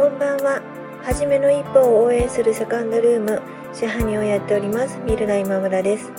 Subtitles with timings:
[0.00, 0.62] こんばんは。
[1.04, 3.42] はじめの一歩を応援するセカンドルーム、
[3.74, 6.10] 支配人をやっております、ミルナ今村です。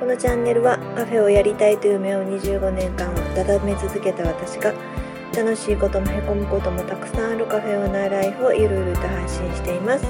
[0.00, 4.74] このチャンネルはカフェをやりたいという夢を25年間温め続けた私が、
[5.36, 10.04] 楽しいこともへこむこともたくさんあるカフェオーナーライフをゆるゆると配信しています。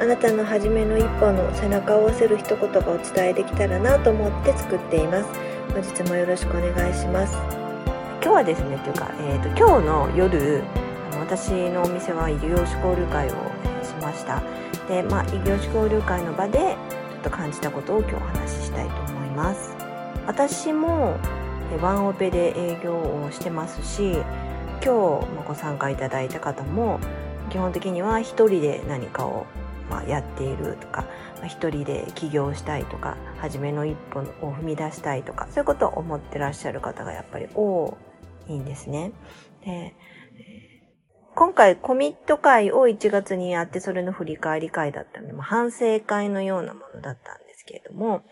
[0.00, 5.26] あなたの初めの一歩の背中を押せる一言がお伝えできたらなと思って作っています。
[5.72, 7.36] 本日もよろしくお願いします。
[8.22, 10.62] 今日はですね、というか、えーと今日の夜、
[11.20, 13.30] 私のお店は異業種交流会を
[13.82, 14.42] しました
[14.88, 19.74] で、まあ、異業種交流会の場でちょっと感じたことを今日お話ししたいと思います
[20.26, 21.16] 私も
[21.80, 24.12] ワンオペで営業をしてますし
[24.84, 27.00] 今日ご参加いただいた方も
[27.50, 29.46] 基本的には一人で何かを
[29.90, 31.02] まあ、やっているとか、
[31.38, 37.96] まあ、一人で起業したいとか初めの一歩を踏み出したいとかそういうことを思ってらっしゃる方がやっぱり多
[38.48, 39.12] いんですね。
[39.64, 39.94] で
[41.34, 48.22] 今回コミット会を1月にやって、それの振り返り会だったので、反省会のようなものだったんですけれども、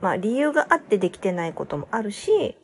[0.00, 2.58] まあ理由があってできてないこともあるし、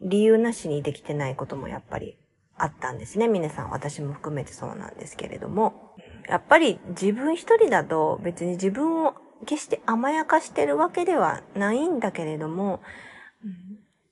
[0.00, 2.16] 理由なしにできてないこともやっぱり
[2.56, 3.26] あったんですね。
[3.26, 5.94] 皆さん、私も含めてそうなんですけれども。
[6.28, 9.14] やっぱり自分一人だと別に自分を
[9.46, 12.80] 決して甘やかしてるわけではないんだけれども、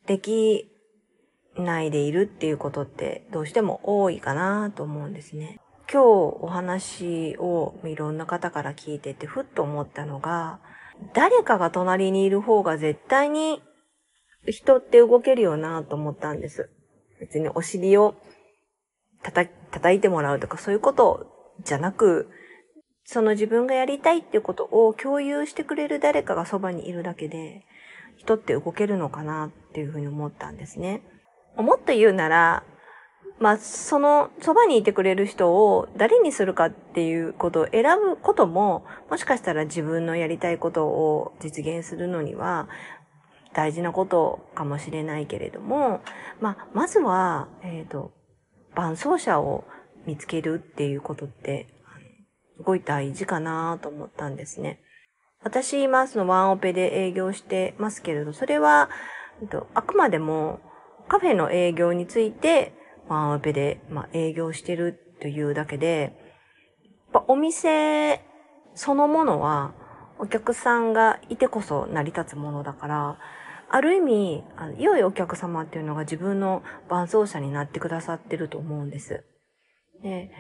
[0.07, 0.71] でき
[1.59, 5.59] ないでいるっていうことってどうしても多いかなと思うんですね。
[5.91, 10.59] 今日お話をいろんな方から聞いててふっと思ったのが、
[11.15, 13.63] 誰かが隣にいる方が絶対に
[14.47, 16.71] 人って動けるよなと思ったんです。
[17.21, 18.15] 別にお尻を
[19.23, 21.27] 叩叩いてもらうとかそういうこと
[21.65, 22.31] じゃなく、
[23.05, 27.65] その自分がやりたいっていうことを共有してくれる誰かがそばにいるだけで、
[28.17, 31.03] 人って動けるのかなっていうふうに思ったんですね。
[31.63, 32.65] もっと言うなら、
[33.39, 42.69] まあ、その、そばにいてくれる人を誰にするかっていうことを選ぶことも、もしかしたら自分のやりたいことを実現するのには、
[43.53, 46.01] 大事なことかもしれないけれども、
[46.41, 48.13] まあ、まずは、えっ、ー、と、
[48.75, 49.65] 伴走者を
[50.07, 51.67] 見つけるっていうことって、
[52.57, 54.81] すごい大事かなと思ったんですね。
[55.43, 58.89] 私、今、そのワンオペで営業してますけれど、それは、
[59.75, 60.61] あくまでも
[61.09, 62.73] カフェの営業について、
[63.09, 66.17] ワンオペで、まあ、営業してるというだけで、
[67.13, 68.25] やっぱお店
[68.75, 69.73] そのものは
[70.19, 73.19] お客さんがいてこそ成り立つものだから、
[73.69, 79.25] ある意味、あの良いお客様っていうのが自分の伴走者になってくださってると思うんです。
[80.03, 80.31] で、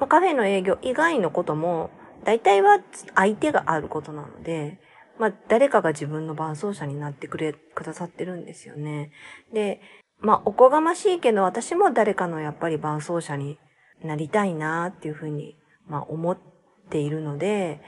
[0.00, 1.90] まあ、カフェの営業以外のことも、
[2.24, 2.80] 大体は
[3.14, 4.80] 相手があることなので、
[5.18, 9.10] まあ、誰かが自分の伴走者になってくれ、くださってるんですよね。
[9.52, 9.80] で、
[10.20, 13.58] まあ、おこがましいけど、私も誰かのやっぱり伴走者に
[14.02, 15.56] なりたいなっていうふうに、
[15.86, 16.38] まあ、思っ
[16.90, 17.80] ているので、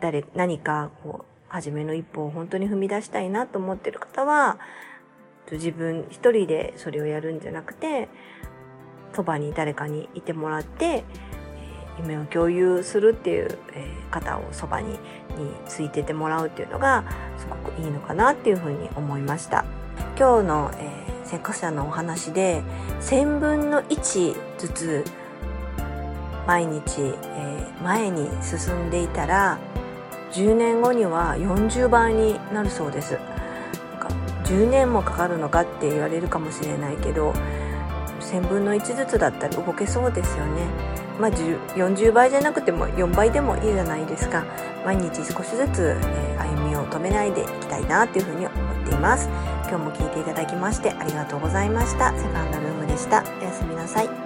[0.00, 4.58] 誰、何か、こう、初めの一歩を本当に踏み出したいなと思ってる方は、
[5.52, 8.08] 自分一人でそれをやるんじゃなくて、
[9.14, 11.04] そばに誰かにいてもらって、
[11.98, 14.98] 夢を共有するっていう、え方をそばにに
[15.66, 17.02] ついててもらうっていうのが
[17.36, 19.64] すごくいいのかなっていうふうに思いました。
[20.16, 22.62] 今日の、えー、先駆者のお話で
[23.00, 25.04] 1000分の1ずつ
[26.46, 29.58] 毎日、えー、前に進んでいたら
[30.32, 33.14] 10年後には40倍になるそうです。
[33.14, 33.22] なん
[33.98, 34.08] か
[34.44, 37.32] 10年もかかるのかって言われるかもしれないけど
[38.20, 40.94] 1000分の1ずつだったら動けそうですよね。
[41.18, 44.44] まあ、40倍じゃなくても4倍でもいいじゃないですか。
[44.84, 49.28] 毎日少しずつ、え、歩みを止めないでいきたいなというふうに思っています。
[49.68, 52.16] 今日も聴いていただきましてありがとうございました。
[52.18, 53.24] セカンドルームでした。
[53.40, 54.23] おやすみなさい。